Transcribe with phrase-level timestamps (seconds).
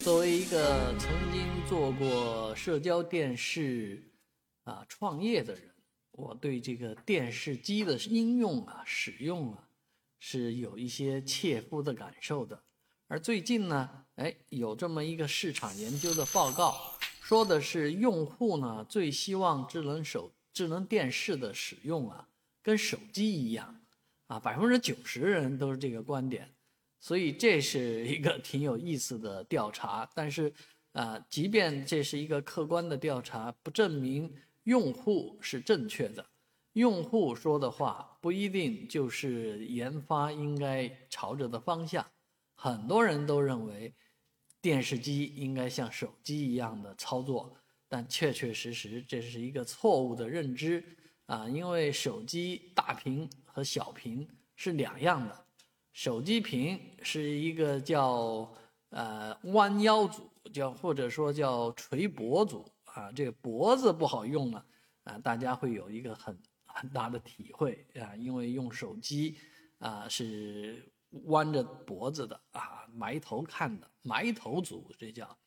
[0.00, 4.02] 作为一个曾经做过社交电视
[4.64, 5.64] 啊创业的人，
[6.12, 9.68] 我对这个电视机的应用啊、使用啊，
[10.18, 12.58] 是有一些切肤的感受的。
[13.08, 16.74] 而最近呢，哎，有这么一个市场研究的报告，
[17.20, 22.26] 说的是用户呢最希望智能手、智能电视的使用啊，
[22.62, 23.78] 跟手机一样
[24.28, 26.50] 啊，百分之九十人都是这个观点。
[27.00, 30.52] 所以这是一个挺有意思的调查，但是，
[30.92, 34.32] 啊，即便这是一个客观的调查，不证明
[34.64, 36.24] 用户是正确的。
[36.74, 42.06] 用户说的话不一定就是研发应该朝着的方向。
[42.54, 43.92] 很多人都认为
[44.60, 47.56] 电视机应该像手机一样的操作，
[47.88, 50.84] 但确确实实这是一个错误的认知
[51.26, 55.46] 啊，因为手机大屏和小屏是两样的。
[55.92, 58.50] 手机屏是一个叫
[58.90, 64.64] 呃弯腰组，叫或者说叫垂脖组啊，这个脖子不好用了
[65.04, 69.36] 啊，大家会有一个很很大的体会啊，因为用手机
[69.78, 70.90] 啊是
[71.24, 75.38] 弯着脖子的啊，埋头看的埋头族这叫，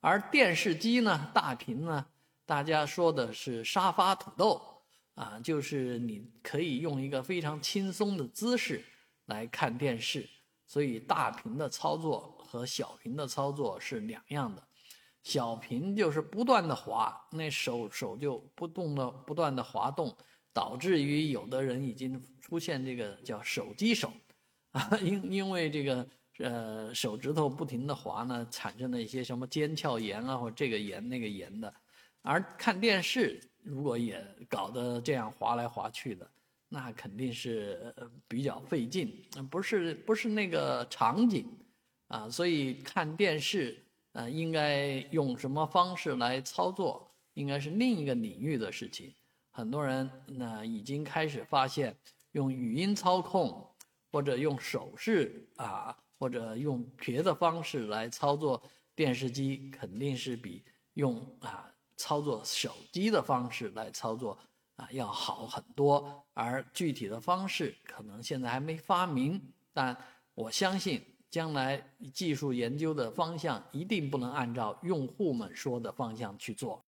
[0.00, 2.06] 而电视机呢大屏呢，
[2.44, 4.60] 大家说的是沙发土豆
[5.14, 8.84] 啊，就是你可以用一个非常轻松的姿势。
[9.26, 10.28] 来看电视，
[10.66, 14.62] 所以大屏的操作和小屏的操作是两样的。
[15.22, 20.16] 小屏就是不断的滑，那手手就不动的不断的滑动，
[20.52, 24.12] 导致于有的人已经出现这个叫手机手
[24.70, 31.74] 啊， 因因为这个呃手指头不停的滑呢，产生了一些什么肩鞘炎啊，或这个炎那个炎的。
[32.22, 36.30] 而看电视如果也搞得这样滑来滑去的。
[36.68, 37.94] 那肯定是
[38.26, 41.46] 比较费劲，不是不是那个场景
[42.08, 43.80] 啊，所以看电视
[44.12, 49.14] 啊，应该用什么方式来操作，应该是另一个领域的事情。
[49.52, 51.96] 很多人呢已经开始发现，
[52.32, 53.66] 用语音操控
[54.10, 58.62] 或者用手势啊，或者用别的方式来操作
[58.94, 64.36] 电视机，肯定是比用啊操作手机的方式来操作。
[64.76, 69.40] 啊，要好很多，而具体的方式可能现在还没发明，
[69.72, 69.96] 但
[70.34, 71.82] 我相信将来
[72.12, 76.84] 技术研究的方向一定不能按照用户们说的方向去做。